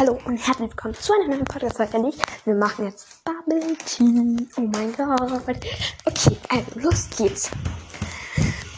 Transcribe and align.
hallo 0.00 0.18
und 0.24 0.38
herzlich 0.38 0.70
willkommen 0.70 0.94
zu 0.94 1.12
einer 1.12 1.28
neuen 1.28 1.44
Podcast-Folge. 1.44 1.98
Nicht, 1.98 2.22
wir 2.46 2.54
machen 2.54 2.86
jetzt 2.86 3.22
Bubble 3.22 3.76
Tea. 3.84 4.46
Oh 4.56 4.62
mein 4.62 4.94
Gott. 4.96 5.58
Okay, 6.06 6.36
also 6.48 6.80
los 6.80 7.06
geht's. 7.18 7.50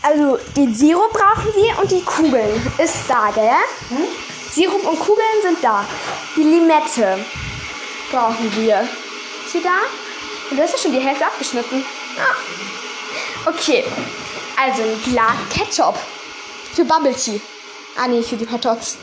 Also, 0.02 0.36
den 0.56 0.74
Sirup 0.74 1.12
brauchen 1.12 1.54
wir 1.54 1.78
und 1.80 1.92
die 1.92 2.02
Kugeln 2.02 2.60
ist 2.76 3.04
da, 3.06 3.30
gell? 3.30 3.52
Hm? 3.90 4.04
Sirup 4.50 4.84
und 4.84 4.98
Kugeln 4.98 5.42
sind 5.42 5.58
da. 5.62 5.84
Die 6.36 6.42
Limette 6.42 7.24
brauchen 8.10 8.56
wir. 8.56 8.80
Ist 8.80 9.52
sie 9.52 9.62
da? 9.62 9.78
Und 10.50 10.58
da 10.58 10.64
ist 10.64 10.72
ja 10.72 10.78
schon 10.78 10.92
die 10.92 10.98
Hälfte 10.98 11.24
abgeschnitten. 11.24 11.84
Ah. 12.18 13.48
Okay, 13.48 13.84
also 14.60 14.82
ein 14.82 15.00
Glas 15.04 15.36
Ketchup 15.50 15.94
für 16.74 16.84
Bubble 16.84 17.14
Tea. 17.14 17.40
Ah, 17.96 18.08
nee, 18.08 18.22
für 18.22 18.36
die 18.36 18.50
Hot 18.50 18.64
Dogs. 18.64 18.96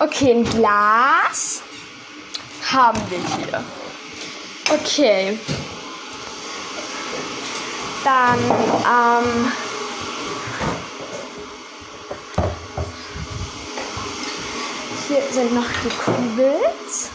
Okay, 0.00 0.30
ein 0.32 0.44
Glas 0.44 1.60
haben 2.70 3.00
wir 3.08 3.18
hier. 3.18 3.64
Okay. 4.70 5.36
Dann, 8.04 8.38
ähm, 8.38 9.52
hier 15.08 15.22
sind 15.32 15.52
noch 15.54 15.64
die 15.82 15.88
Kugels. 15.88 17.10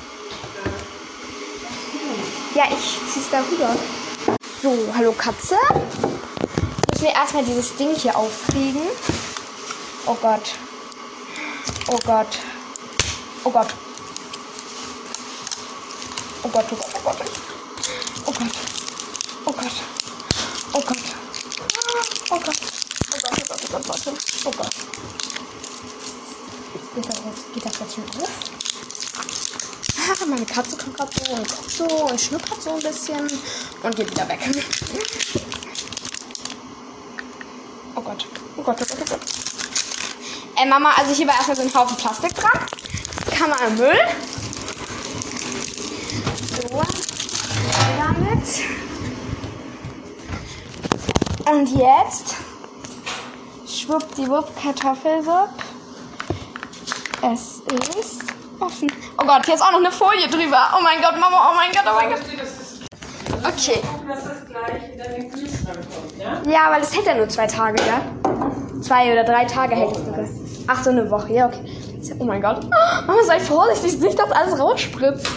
Ja, 2.53 2.65
ich 2.69 2.99
zieh's 3.13 3.29
da 3.31 3.39
rüber. 3.49 3.77
So, 4.61 4.93
hallo 4.93 5.13
Katze. 5.13 5.55
Müssen 6.91 7.05
wir 7.05 7.13
erstmal 7.13 7.45
dieses 7.45 7.77
Ding 7.77 7.95
hier 7.95 8.17
aufkriegen. 8.17 8.81
Oh 10.05 10.17
Gott. 10.21 10.55
Oh 11.87 11.99
Gott. 12.05 12.39
Oh 13.45 13.51
Gott. 13.51 13.67
Oh 16.43 16.47
Gott, 16.47 16.65
oh 16.71 16.75
Gott, 16.75 16.93
oh 16.95 17.01
Gott. 17.03 17.17
Oh 18.25 18.31
Gott. 18.31 18.47
Oh 19.45 19.51
Gott. 19.51 19.71
Oh 20.71 20.81
Gott. 20.81 20.97
Oh 22.29 22.39
Gott. 22.39 22.55
Oh 23.11 23.17
Gott, 23.19 23.39
oh 23.39 23.47
Gott, 23.49 23.73
oh 23.73 23.79
Gott. 23.85 24.17
Oh 24.45 24.51
Gott. 24.51 24.69
Geht 26.95 27.09
das 27.09 27.15
jetzt, 27.25 27.53
geht 27.53 27.65
das 27.65 27.79
jetzt 27.79 27.95
schon 27.95 28.03
auf? 28.21 28.29
Ah, 29.97 30.25
meine 30.25 30.45
Katze 30.45 30.77
kommt 30.77 30.95
gerade 30.95 31.11
so 31.25 31.33
und 31.33 31.49
guckt 31.49 31.71
so 31.71 31.85
und 31.85 32.21
schnuppert 32.21 32.61
so 32.63 32.75
ein 32.75 32.79
bisschen 32.79 33.41
und 33.83 33.95
geht 33.95 34.09
wieder 34.09 34.29
weg. 34.29 34.39
Oh 37.95 38.01
Gott. 38.01 38.25
Oh 38.55 38.63
Gott, 38.63 38.77
oh 38.81 38.85
Gott, 38.85 38.97
oh 39.01 39.05
Gott. 39.05 39.19
Ey, 40.55 40.65
Mama, 40.65 40.93
also 40.93 41.13
hier 41.13 41.27
war 41.27 41.35
erstmal 41.35 41.57
so 41.57 41.63
ein 41.63 41.73
Haufen 41.73 41.97
Plastik 41.97 42.33
dran. 42.35 42.67
Man 43.39 43.67
im 43.67 43.77
Müll. 43.77 43.99
So. 46.51 46.81
Damit. 47.99 48.47
Und 51.51 51.77
jetzt. 51.77 52.35
Schwuppdiwupp 53.67 54.49
Kartoffelsupp. 54.61 55.49
Es 57.21 57.61
ist 57.97 58.21
offen. 58.59 58.91
Oh 59.17 59.25
Gott, 59.25 59.45
hier 59.45 59.55
ist 59.55 59.61
auch 59.61 59.71
noch 59.71 59.79
eine 59.79 59.91
Folie 59.91 60.27
drüber. 60.29 60.73
Oh 60.77 60.83
mein 60.83 61.01
Gott, 61.01 61.19
Mama, 61.19 61.51
oh 61.51 61.55
mein 61.55 61.71
Gott, 61.71 61.83
oh 61.85 61.95
mein 61.95 62.09
Gott. 62.09 62.21
Okay. 63.45 63.81
Ja, 66.49 66.71
weil 66.71 66.79
das 66.81 66.95
hält 66.95 67.05
ja 67.05 67.15
nur 67.15 67.27
zwei 67.27 67.47
Tage, 67.47 67.81
ja? 67.85 68.01
Zwei 68.81 69.11
oder 69.11 69.23
drei 69.23 69.45
Tage 69.45 69.75
hält 69.75 69.91
es 69.91 70.05
sogar. 70.05 70.25
Ach, 70.67 70.83
so 70.83 70.91
eine 70.91 71.09
Woche, 71.09 71.33
ja, 71.33 71.47
okay. 71.47 71.92
Oh 72.19 72.23
mein 72.25 72.41
Gott. 72.41 72.63
Mama, 73.07 73.23
sei 73.23 73.39
vorsichtig, 73.39 73.99
nicht, 73.99 74.19
dass 74.19 74.31
alles 74.31 74.59
rausspritzt. 74.59 75.27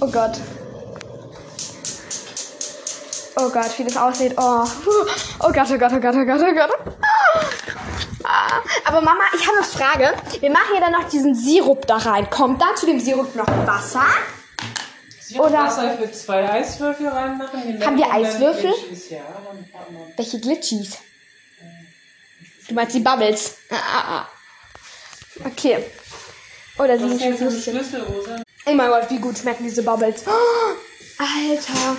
Oh 0.00 0.08
Gott. 0.08 0.38
Oh 3.38 3.50
Gott, 3.50 3.78
wie 3.78 3.84
das 3.84 3.96
aussieht. 3.96 4.34
Oh. 4.38 4.64
Oh 5.40 5.52
Gott, 5.52 5.66
oh 5.70 5.78
Gott, 5.78 5.92
oh 5.92 6.00
Gott, 6.00 6.14
oh 6.16 6.24
Gott, 6.24 6.40
oh 6.40 6.54
Gott. 6.54 6.70
Ah. 8.24 8.60
Aber 8.84 9.00
Mama, 9.02 9.20
ich 9.34 9.46
habe 9.46 9.58
eine 9.58 9.66
Frage. 9.66 10.40
Wir 10.40 10.50
machen 10.50 10.74
ja 10.74 10.80
dann 10.80 10.92
noch 10.92 11.08
diesen 11.08 11.34
Sirup 11.34 11.86
da 11.86 11.96
rein. 11.98 12.28
Kommt 12.30 12.60
da 12.60 12.74
zu 12.74 12.86
dem 12.86 12.98
Sirup 12.98 13.34
noch 13.36 13.46
Wasser? 13.66 14.04
Oder- 15.38 15.64
Wasser 15.64 15.96
für 15.98 16.10
zwei 16.12 16.50
Eiswürfel 16.50 17.08
reinmachen. 17.08 17.84
Haben 17.84 17.96
wir 17.98 18.10
Eiswürfel? 18.12 18.72
Glitchies, 18.72 19.10
Ja, 19.10 19.20
Welche 20.16 20.40
Glitchies? 20.40 20.98
Du 22.68 22.74
meinst 22.74 22.94
die 22.94 23.00
Bubbles? 23.00 23.58
Ah, 23.70 23.74
ah, 23.74 24.04
ah. 24.08 24.26
Okay. 25.44 25.84
Oder 26.78 26.96
lustig. 26.96 27.36
Schlüssel, 27.36 28.02
Rosa? 28.02 28.42
Oh 28.66 28.72
mein 28.72 28.90
Gott, 28.90 29.10
wie 29.10 29.18
gut 29.18 29.38
schmecken 29.38 29.64
diese 29.64 29.82
Bubbles. 29.82 30.24
Oh, 30.26 30.32
Alter. 31.18 31.96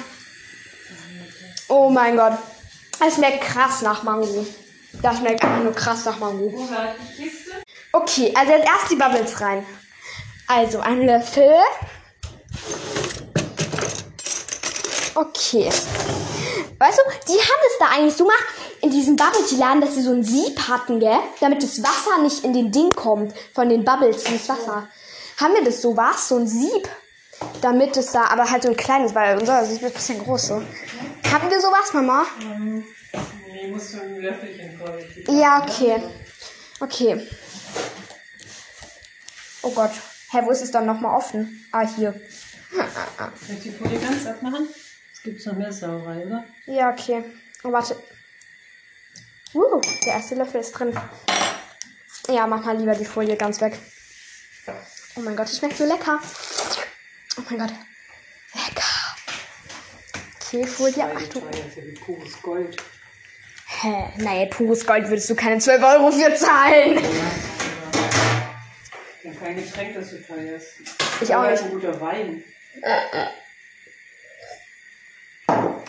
Oh 1.68 1.90
mein 1.90 2.16
Gott. 2.16 2.34
Es 3.06 3.16
schmeckt 3.16 3.42
krass 3.42 3.82
nach 3.82 4.04
Mango. 4.04 4.46
Das 5.02 5.18
schmeckt 5.18 5.44
einfach 5.44 5.64
nur 5.64 5.74
krass 5.74 6.06
nach 6.06 6.18
Mango. 6.20 6.68
Okay, 7.92 8.34
also 8.36 8.52
jetzt 8.52 8.68
erst 8.68 8.92
die 8.92 8.96
Bubbles 8.96 9.42
rein. 9.42 9.66
Also 10.48 10.80
ein 10.80 11.06
Löffel. 11.06 11.54
Okay. 15.14 15.70
Weißt 16.80 17.00
du, 17.00 17.02
die 17.28 17.40
haben 17.40 17.64
es 17.66 17.80
da 17.80 17.86
eigentlich 17.88 18.16
so 18.16 18.24
gemacht 18.24 18.46
in 18.82 18.92
diesem 18.92 19.16
Bubble 19.16 19.46
Tea 19.48 19.56
Laden, 19.58 19.82
dass 19.82 19.96
sie 19.96 20.02
so 20.02 20.12
ein 20.12 20.24
Sieb 20.24 20.60
hatten, 20.68 21.00
gell? 21.00 21.20
Damit 21.40 21.64
das 21.64 21.82
Wasser 21.82 22.22
nicht 22.22 22.44
in 22.44 22.54
den 22.54 22.72
Ding 22.72 22.92
kommt 22.92 23.34
von 23.54 23.70
den 23.70 23.84
Bubbles, 23.84 24.24
dieses 24.24 24.48
Wasser. 24.50 24.88
Haben 25.38 25.54
wir 25.54 25.64
das 25.64 25.82
so 25.82 25.96
was? 25.96 26.28
So 26.28 26.38
ein 26.38 26.48
Sieb? 26.48 26.90
Damit 27.62 27.96
es 27.98 28.12
da, 28.12 28.26
aber 28.26 28.50
halt 28.50 28.64
so 28.64 28.70
ein 28.70 28.78
kleines, 28.78 29.14
weil 29.14 29.38
unser 29.38 29.62
ist 29.62 29.84
ein 29.84 29.92
bisschen 29.92 30.24
groß 30.24 30.48
so. 30.48 30.56
Haben 30.56 31.50
wir 31.50 31.62
sowas, 31.62 31.94
Mama? 31.94 32.26
Nee, 33.52 33.68
musst 33.68 33.94
du 33.94 34.02
ein 34.02 34.20
Löffelchen 34.20 34.78
voll. 34.78 35.06
Ja, 35.36 35.64
okay. 35.64 36.02
Okay. 36.80 37.28
Oh 39.62 39.72
Gott. 39.72 39.92
Hä, 40.32 40.40
wo 40.44 40.52
ist 40.52 40.62
es 40.62 40.72
dann 40.72 40.86
nochmal 40.86 41.16
offen? 41.16 41.66
Ah, 41.72 41.88
hier. 41.88 42.20
Soll 42.72 43.56
ich 43.56 43.64
die 43.64 43.72
Folie 43.72 44.00
ganz 44.00 44.26
abmachen? 44.26 44.68
Es 45.14 45.22
gibt 45.24 45.46
noch 45.46 45.54
mehr 45.54 45.72
Sauerei, 45.72 46.26
oder? 46.26 46.44
Ja, 46.66 46.92
okay. 46.92 47.24
Oh, 47.64 47.72
warte. 47.72 47.96
Uh, 49.54 49.82
der 50.06 50.14
erste 50.14 50.36
Löffel 50.36 50.62
ist 50.62 50.72
drin. 50.74 50.98
Ja, 52.30 52.46
mach 52.48 52.66
mal 52.66 52.78
lieber 52.78 52.96
die 52.96 53.06
Folie 53.06 53.38
ganz 53.38 53.62
weg. 53.62 53.78
Oh 55.16 55.22
mein 55.22 55.36
Gott, 55.36 55.48
das 55.48 55.58
schmeckt 55.58 55.78
so 55.78 55.86
lecker. 55.86 56.20
Oh 57.38 57.42
mein 57.50 57.60
Gott. 57.60 57.74
Lecker. 58.54 58.84
Okay, 60.42 60.66
Folie. 60.68 61.04
Achtung. 61.04 61.44
Das 61.52 61.60
ist 61.60 61.78
ja 61.78 61.84
wie 61.84 61.94
pures 61.94 62.42
Gold. 62.42 62.78
Hä? 63.82 64.12
Naja, 64.18 64.46
pures 64.48 64.86
Gold 64.86 65.08
würdest 65.10 65.30
du 65.30 65.36
keine 65.36 65.60
12 65.60 65.84
Euro 65.84 66.12
für 66.12 66.36
zahlen. 66.36 67.02
Dann 69.24 69.40
kein 69.40 69.56
Getränk, 69.56 69.96
das 69.96 70.12
so 70.12 70.18
teuer 70.18 70.56
ist. 70.56 70.74
Ich 71.22 71.34
auch 71.34 71.50
nicht. 71.50 71.64
Ein 71.64 71.72
guter 71.72 72.00
Wein. 72.02 72.44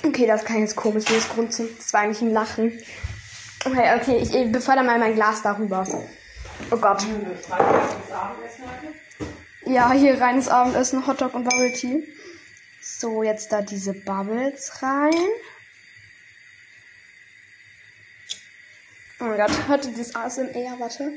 Okay, 0.04 0.26
das 0.26 0.44
kann 0.44 0.60
jetzt 0.60 0.76
komisch 0.76 1.08
wie 1.08 1.14
das 1.14 1.28
Grunzen. 1.28 1.68
Das 1.76 1.92
war 1.92 2.00
eigentlich 2.00 2.22
ein 2.22 2.32
Lachen. 2.32 2.82
Okay, 3.64 4.00
okay, 4.00 4.16
ich, 4.18 4.34
ich 4.34 4.52
befördere 4.52 4.84
mal 4.84 4.98
mein 4.98 5.14
Glas 5.14 5.42
darüber. 5.42 5.86
Oh 6.70 6.76
Gott. 6.76 7.04
Ja, 9.64 9.92
hier 9.92 10.20
reines 10.20 10.48
Abendessen, 10.48 11.06
Hotdog 11.06 11.34
und 11.34 11.44
Bubble 11.44 11.72
Tea. 11.72 12.06
So, 12.80 13.22
jetzt 13.22 13.52
da 13.52 13.62
diese 13.62 13.92
Bubbles 13.92 14.82
rein. 14.82 15.12
Oh 19.20 19.24
mein 19.24 19.36
Gott, 19.36 19.68
hört 19.68 19.84
ihr 19.84 19.90
dieses 19.90 20.14
ASMR? 20.14 20.78
Warte. 20.78 21.12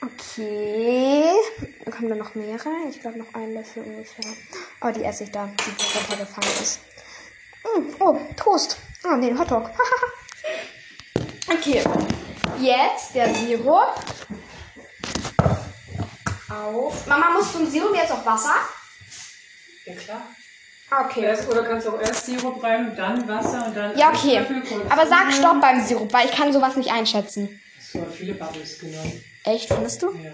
Okay. 0.00 1.32
Dann 1.84 1.94
kommen 1.94 2.08
da 2.08 2.14
noch 2.14 2.34
mehr 2.34 2.64
rein. 2.64 2.90
Ich 2.90 3.00
glaube 3.00 3.18
noch 3.18 3.34
ein 3.34 3.54
Löffel 3.54 3.82
ungefähr. 3.82 4.32
Oh, 4.80 4.90
die 4.90 5.02
esse 5.02 5.24
ich 5.24 5.32
da, 5.32 5.46
die 5.46 5.98
runtergefallen 5.98 6.62
ist. 6.62 6.80
Oh, 7.98 8.18
Toast. 8.36 8.78
Ah, 9.08 9.16
nee, 9.16 9.32
Hotdog. 9.32 9.70
okay. 11.48 11.84
Jetzt 12.58 13.14
der 13.14 13.32
Sirup 13.34 13.94
auf. 16.48 17.06
Mama, 17.06 17.30
musst 17.30 17.54
du 17.54 17.60
im 17.60 17.70
Sirup 17.70 17.94
jetzt 17.94 18.10
auch 18.10 18.24
Wasser? 18.26 18.54
Ja, 19.84 19.94
klar. 19.94 20.22
Okay. 21.04 21.22
Erst, 21.22 21.48
oder 21.48 21.62
kannst 21.64 21.86
du 21.86 21.90
auch 21.92 22.00
erst 22.00 22.26
Sirup 22.26 22.62
rein, 22.62 22.94
dann 22.96 23.26
Wasser 23.28 23.66
und 23.66 23.76
dann. 23.76 23.96
Ja, 23.96 24.10
okay. 24.10 24.44
Aber 24.88 25.06
sag 25.06 25.32
Stopp 25.32 25.60
beim 25.60 25.84
Sirup, 25.84 26.12
weil 26.12 26.26
ich 26.26 26.32
kann 26.32 26.52
sowas 26.52 26.76
nicht 26.76 26.92
einschätzen. 26.92 27.60
Hast 27.76 27.94
du 27.94 27.98
mal 27.98 28.10
viele 28.10 28.34
Bubbles 28.34 28.78
genommen? 28.78 29.24
Echt, 29.44 29.68
findest 29.68 30.02
du? 30.02 30.12
Ja. 30.12 30.32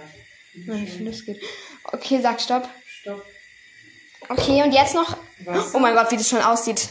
Nein, 0.66 0.84
ich 0.84 0.92
finde, 0.92 1.10
das 1.10 1.24
geht. 1.24 1.42
Okay, 1.84 2.20
sag 2.22 2.40
Stopp. 2.40 2.68
Stopp. 2.86 3.24
Okay, 4.28 4.62
und 4.62 4.72
jetzt 4.72 4.94
noch. 4.94 5.16
Wasser. 5.44 5.70
Oh 5.74 5.78
mein 5.78 5.94
Gott, 5.94 6.10
wie 6.10 6.16
das 6.16 6.28
schon 6.28 6.42
aussieht. 6.42 6.88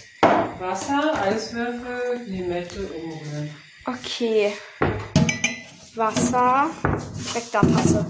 Wasser, 0.59 1.13
Eiswürfel, 1.21 2.21
Limette 2.25 2.87
umrühren. 2.87 3.55
Okay. 3.85 4.53
Wasser. 5.95 6.69
Weg 7.33 7.51
da, 7.51 7.61
passe. 7.61 8.05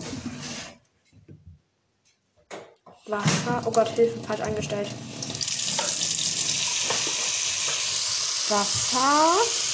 Wasser. 3.08 3.62
Oh 3.66 3.72
Gott, 3.72 3.90
Hilfe, 3.90 4.20
falsch 4.26 4.42
eingestellt. 4.42 4.88
Wasser. 8.50 9.71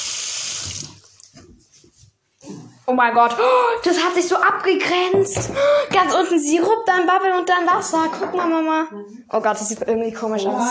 Oh 2.89 2.93
mein 2.93 3.13
Gott, 3.13 3.35
das 3.83 4.01
hat 4.01 4.13
sich 4.13 4.29
so 4.29 4.37
abgegrenzt. 4.37 5.49
Ganz 5.91 6.13
unten 6.13 6.39
Sirup, 6.39 6.85
dann 6.85 7.05
Bubble 7.05 7.37
und 7.37 7.47
dann 7.49 7.67
Wasser. 7.67 8.09
Guck 8.17 8.33
mal, 8.33 8.47
Mama. 8.47 8.87
Oh 9.29 9.41
Gott, 9.41 9.59
das 9.59 9.67
sieht 9.67 9.81
irgendwie 9.81 10.13
komisch 10.13 10.45
aus. 10.45 10.69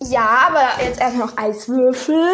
Ja, 0.00 0.48
aber 0.48 0.84
jetzt 0.84 1.00
erstmal 1.00 1.28
noch 1.28 1.38
Eiswürfel. 1.38 2.28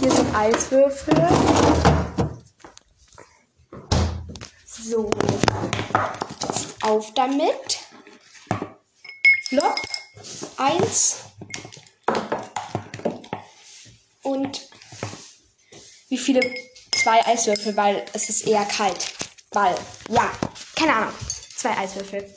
Hier 0.00 0.10
sind 0.10 0.36
Eiswürfel. 0.36 1.28
So. 4.66 5.08
Jetzt 6.40 6.82
auf 6.82 7.14
damit. 7.14 7.78
Flop. 9.48 9.76
Eins. 10.56 11.20
Und 14.24 14.68
wie 16.08 16.18
viele? 16.18 16.40
Zwei 17.04 17.22
Eiswürfel, 17.26 17.76
weil 17.76 18.02
es 18.14 18.30
ist 18.30 18.46
eher 18.46 18.64
kalt. 18.64 19.12
Weil, 19.50 19.74
ja, 20.08 20.30
keine 20.74 20.94
Ahnung. 20.94 21.12
Zwei 21.54 21.76
Eiswürfel. 21.76 22.34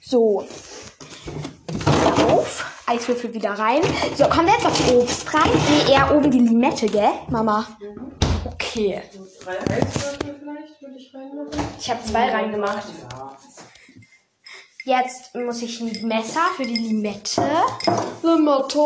So. 0.00 0.44
Auf. 2.28 2.64
Eiswürfel 2.84 3.32
wieder 3.32 3.50
rein. 3.50 3.80
So, 4.18 4.24
kommt 4.24 4.48
jetzt 4.48 4.64
noch 4.64 4.92
Obst 4.94 5.32
rein? 5.32 5.48
Nee, 5.68 5.92
eher 5.92 6.16
oben 6.16 6.28
die 6.28 6.40
Limette, 6.40 6.86
gell, 6.86 7.12
Mama? 7.28 7.64
Okay. 8.44 9.02
Drei 9.44 9.60
Eiswürfel 9.60 10.34
vielleicht 10.40 10.82
würde 10.82 10.96
ich 10.96 11.14
reinmachen. 11.14 11.76
Ich 11.78 11.88
habe 11.88 12.04
zwei 12.04 12.32
reingemacht. 12.32 12.88
Jetzt 14.82 15.32
muss 15.32 15.62
ich 15.62 15.80
ein 15.80 16.08
Messer 16.08 16.42
für 16.56 16.64
die 16.64 16.74
Limette. 16.74 17.48
Limette. 18.24 18.80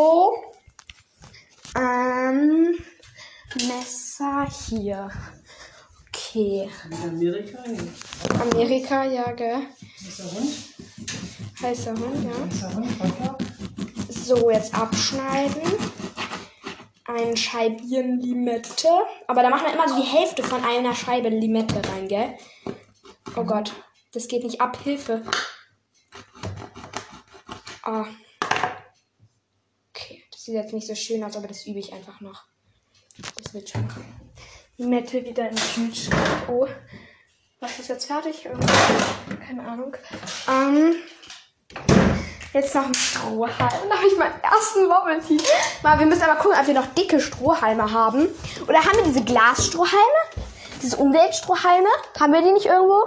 Ähm, 1.75 2.75
Messer 3.57 4.47
hier. 4.69 5.11
Okay. 6.09 6.71
Amerika? 7.03 7.59
Amerika, 8.41 9.05
ja, 9.05 9.33
gell? 9.33 9.67
Dieser 9.99 10.31
Hund? 10.31 10.51
Heißer 11.61 11.93
Hund, 11.93 12.25
ja. 12.25 12.47
Dieser 12.47 12.75
Hund, 12.75 12.89
Hotdog? 13.01 13.39
So, 14.09 14.51
jetzt 14.51 14.75
abschneiden. 14.75 15.63
Ein 17.05 17.37
Scheibchen 17.37 18.21
Limette. 18.21 18.89
Aber 19.27 19.43
da 19.43 19.51
machen 19.51 19.67
wir 19.67 19.75
immer 19.75 19.89
so 19.89 20.01
die 20.01 20.09
Hälfte 20.09 20.45
von 20.45 20.65
einer 20.65 20.95
Scheibe 20.95 21.29
Limette 21.29 21.83
rein, 21.91 22.07
gell? 22.07 22.39
Oh 23.37 23.45
Gott, 23.45 23.73
das 24.13 24.29
geht 24.29 24.45
nicht 24.45 24.61
ab. 24.61 24.79
Hilfe. 24.83 25.23
Ah. 27.83 28.07
Okay, 29.91 30.23
das 30.31 30.45
sieht 30.45 30.55
jetzt 30.55 30.73
nicht 30.73 30.87
so 30.87 30.95
schön 30.95 31.25
aus, 31.25 31.37
aber 31.37 31.49
das 31.49 31.67
übe 31.67 31.81
ich 31.81 31.93
einfach 31.93 32.21
noch. 32.21 32.45
Das 33.51 33.55
wird 33.55 33.69
schon. 33.69 33.89
Limette 34.77 35.25
wieder 35.25 35.49
im 35.49 35.57
Kühlschrank. 35.57 36.49
Oh. 36.49 36.69
Was 37.59 37.81
ist 37.81 37.89
jetzt 37.89 38.07
fertig? 38.07 38.49
Keine 39.45 39.67
Ahnung. 39.67 39.97
Ähm. 40.49 40.95
Jetzt 42.53 42.77
noch 42.77 42.87
ein 42.87 42.95
Strohhalm. 42.95 43.59
Dann 43.59 43.99
habe 43.99 44.07
ich 44.07 44.17
meinen 44.17 44.41
ersten 44.41 45.27
Tea. 45.27 45.45
Mal, 45.83 45.99
wir 45.99 46.07
müssen 46.07 46.23
aber 46.23 46.41
gucken, 46.41 46.57
ob 46.61 46.65
wir 46.65 46.75
noch 46.75 46.95
dicke 46.95 47.19
Strohhalme 47.19 47.91
haben. 47.91 48.29
Oder 48.69 48.85
haben 48.85 48.99
wir 48.99 49.05
diese 49.05 49.25
Glasstrohhalme? 49.25 49.99
Diese 50.81 50.97
Umweltstrohhalme? 50.99 51.89
Haben 52.21 52.33
wir 52.33 52.43
die 52.43 52.53
nicht 52.53 52.67
irgendwo? 52.67 53.03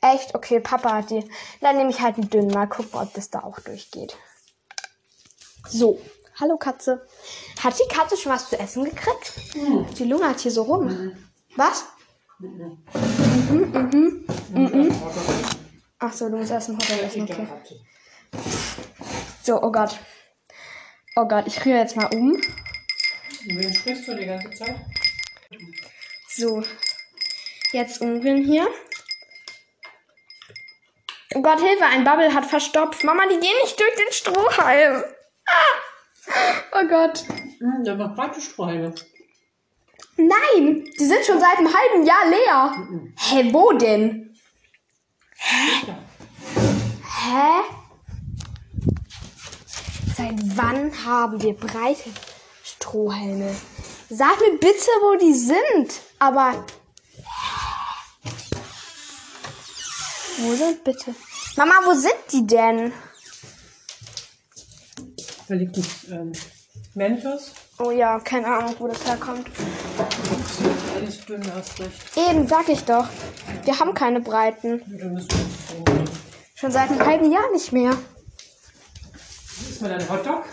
Echt? 0.00 0.34
Okay, 0.34 0.60
Papa 0.60 0.94
hat 0.94 1.10
die. 1.10 1.28
Dann 1.60 1.76
nehme 1.76 1.90
ich 1.90 2.00
halt 2.00 2.16
einen 2.16 2.30
dünnen. 2.30 2.52
Mal 2.52 2.68
gucken, 2.68 2.98
ob 2.98 3.12
das 3.12 3.28
da 3.28 3.40
auch 3.40 3.60
durchgeht. 3.60 4.16
So. 5.68 6.00
Hallo 6.40 6.56
Katze. 6.56 7.06
Hat 7.62 7.78
die 7.78 7.94
Katze 7.94 8.16
schon 8.16 8.32
was 8.32 8.48
zu 8.48 8.58
essen 8.58 8.84
gekriegt? 8.84 9.34
Die 9.98 10.04
lungert 10.04 10.40
hier 10.40 10.50
so 10.50 10.62
rum. 10.62 11.14
Was? 11.56 11.84
Ach 15.98 16.12
so, 16.14 16.30
du 16.30 16.38
musst 16.38 16.50
erst 16.50 16.70
ein 16.70 16.78
Hotdog 16.78 17.02
essen, 17.02 17.22
okay. 17.24 17.46
So, 19.42 19.62
oh 19.62 19.70
Gott. 19.70 19.98
Oh 21.16 21.28
Gott, 21.28 21.46
ich 21.46 21.62
rühre 21.62 21.80
jetzt 21.80 21.96
mal 21.96 22.08
um. 22.14 22.40
Wen 23.44 23.74
sprichst 23.74 24.08
du 24.08 24.14
die 24.14 24.24
ganze 24.24 24.50
Zeit? 24.50 24.76
So. 26.28 26.62
Jetzt 27.72 28.00
umrühren 28.00 28.42
hier. 28.42 28.66
Oh 31.34 31.42
Gott, 31.42 31.60
Hilfe, 31.60 31.84
ein 31.84 32.04
Bubble 32.04 32.32
hat 32.32 32.46
verstopft. 32.46 33.04
Mama, 33.04 33.24
die 33.26 33.38
gehen 33.38 33.58
nicht 33.62 33.78
durch 33.78 33.94
den 33.94 34.12
Strohhalm. 34.12 35.04
Ah. 35.46 35.89
Oh 36.72 36.86
Gott. 36.88 37.24
Da 37.84 37.94
noch 37.94 38.14
breite 38.14 38.40
Strohhalme. 38.40 38.94
Nein, 40.16 40.84
die 40.98 41.04
sind 41.06 41.24
schon 41.24 41.40
seit 41.40 41.58
einem 41.58 41.72
halben 41.72 42.06
Jahr 42.06 42.26
leer. 42.28 43.12
Hä, 43.16 43.52
wo 43.52 43.72
denn? 43.72 44.36
Ja. 45.86 45.98
Hä? 47.22 47.62
Seit 50.16 50.56
wann 50.56 50.92
haben 51.04 51.42
wir 51.42 51.54
breite 51.54 52.10
Strohhalme? 52.62 53.54
Sag 54.10 54.40
mir 54.40 54.58
bitte, 54.58 54.90
wo 55.00 55.16
die 55.16 55.34
sind. 55.34 56.00
Aber. 56.18 56.66
Wo 60.38 60.54
sind 60.54 60.84
bitte? 60.84 61.14
Mama, 61.56 61.74
wo 61.84 61.94
sind 61.94 62.14
die 62.32 62.46
denn? 62.46 62.92
Liegt 65.56 65.76
ein 65.76 65.84
ähm, 66.12 66.32
Mentos. 66.94 67.52
Oh 67.78 67.90
ja, 67.90 68.20
keine 68.20 68.46
Ahnung, 68.46 68.74
wo 68.78 68.86
das 68.86 69.04
herkommt. 69.04 69.48
Alles 70.94 71.24
dünn 71.26 71.42
recht. 71.42 71.92
Eben, 72.16 72.46
sag 72.46 72.68
ich 72.68 72.84
doch. 72.84 73.08
Wir 73.64 73.78
haben 73.78 73.92
keine 73.94 74.20
Breiten. 74.20 74.82
Dann 74.86 75.14
müssen 75.14 75.28
wir 75.30 76.04
Schon 76.54 76.70
seit 76.70 76.90
einem 76.90 77.04
halben 77.04 77.32
Jahr 77.32 77.50
nicht 77.52 77.72
mehr. 77.72 77.96
Ist 79.68 79.82
mal 79.82 79.88
dein 79.88 80.08
Hotdog? 80.08 80.44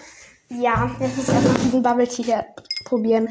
Ja, 0.49 0.95
jetzt 0.99 1.17
muss 1.17 1.27
ich 1.27 1.33
erstmal 1.33 1.63
diesen 1.63 1.83
Bubble 1.83 2.07
Tea 2.07 2.23
hier 2.23 2.45
probieren. 2.85 3.27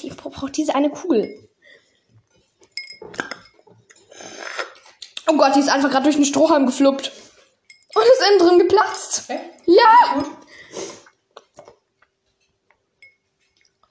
Die 0.00 0.10
braucht 0.10 0.56
diese 0.56 0.74
eine 0.74 0.88
Kugel. 0.88 1.36
Oh 5.26 5.36
Gott, 5.36 5.56
die 5.56 5.60
ist 5.60 5.68
einfach 5.68 5.90
gerade 5.90 6.04
durch 6.04 6.16
den 6.16 6.24
Strohhalm 6.24 6.66
gefluppt. 6.66 7.10
Und 7.96 8.02
ist 8.02 8.28
innen 8.28 8.38
drin 8.38 8.58
geplatzt. 8.58 9.30
Echt? 9.30 9.42
Ja! 9.64 10.14
Gut. 10.14 10.26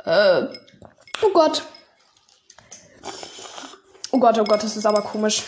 Äh. 0.06 0.48
Oh 1.24 1.32
Gott. 1.34 1.64
Oh 4.12 4.20
Gott, 4.20 4.38
oh 4.38 4.44
Gott, 4.44 4.62
das 4.64 4.78
ist 4.78 4.86
aber 4.86 5.02
komisch. 5.02 5.42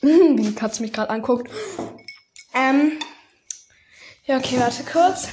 Hm, 0.00 0.36
Wie 0.36 0.42
die 0.42 0.54
Katze 0.54 0.82
mich 0.82 0.92
gerade 0.92 1.08
anguckt. 1.08 1.50
Ähm. 2.52 2.98
Ja, 4.26 4.36
okay, 4.36 4.60
warte 4.60 4.84
kurz. 4.84 5.28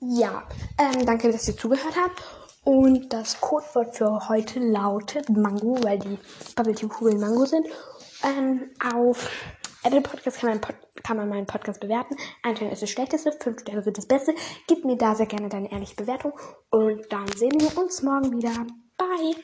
Ja, 0.00 0.48
ähm, 0.94 1.06
danke, 1.06 1.30
dass 1.30 1.48
ihr 1.48 1.56
zugehört 1.56 1.96
habt. 1.96 2.22
Und 2.64 3.12
das 3.12 3.40
Codewort 3.40 3.96
für 3.96 4.28
heute 4.28 4.60
lautet 4.60 5.30
Mango, 5.30 5.78
weil 5.82 5.98
die 5.98 6.18
Bubble 6.54 6.74
Tea 6.74 6.86
Kugeln 6.86 7.18
Mango 7.18 7.46
sind. 7.46 7.66
Ähm, 8.22 8.70
auf 8.94 9.30
Apple 9.84 10.02
Podcast 10.02 10.40
kann 10.40 10.50
man, 10.50 10.60
Pod 10.60 10.76
kann 11.02 11.16
man 11.16 11.28
meinen 11.28 11.46
Podcast 11.46 11.80
bewerten. 11.80 12.16
Ein 12.42 12.56
Stern 12.56 12.70
ist 12.70 12.82
das 12.82 12.90
Schlechteste, 12.90 13.32
fünf 13.32 13.60
Sterne 13.60 13.82
sind 13.82 13.96
das 13.96 14.06
Beste. 14.06 14.34
Gib 14.66 14.84
mir 14.84 14.96
da 14.96 15.14
sehr 15.14 15.26
gerne 15.26 15.48
deine 15.48 15.70
ehrliche 15.72 15.94
Bewertung. 15.94 16.32
Und 16.70 17.10
dann 17.10 17.28
sehen 17.28 17.58
wir 17.58 17.78
uns 17.78 18.02
morgen 18.02 18.36
wieder. 18.36 18.66
Bye! 18.98 19.40